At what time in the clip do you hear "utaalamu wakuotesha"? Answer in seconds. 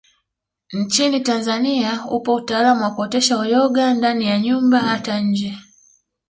2.35-3.37